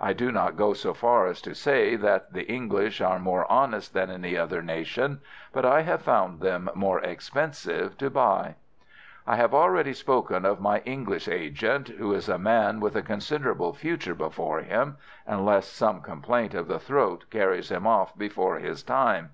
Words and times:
I 0.00 0.12
do 0.12 0.30
not 0.30 0.56
go 0.56 0.72
so 0.72 0.94
far 0.94 1.26
as 1.26 1.40
to 1.42 1.52
say 1.52 1.96
that 1.96 2.32
the 2.32 2.44
English 2.46 3.00
are 3.00 3.18
more 3.18 3.44
honest 3.50 3.92
than 3.92 4.08
any 4.08 4.38
other 4.38 4.62
nation, 4.62 5.20
but 5.52 5.64
I 5.64 5.82
have 5.82 6.00
found 6.00 6.38
them 6.38 6.70
more 6.76 7.00
expensive 7.00 7.98
to 7.98 8.08
buy. 8.08 8.54
"I 9.26 9.34
have 9.34 9.52
already 9.52 9.92
spoken 9.92 10.44
of 10.44 10.60
my 10.60 10.78
English 10.84 11.26
agent—who 11.26 12.12
is 12.14 12.28
a 12.28 12.38
man 12.38 12.78
with 12.78 12.94
a 12.94 13.02
considerable 13.02 13.72
future 13.72 14.14
before 14.14 14.60
him, 14.60 14.96
unless 15.26 15.66
some 15.66 16.02
complaint 16.02 16.54
of 16.54 16.68
the 16.68 16.78
throat 16.78 17.24
carries 17.28 17.72
him 17.72 17.84
off 17.84 18.16
before 18.16 18.60
his 18.60 18.84
time. 18.84 19.30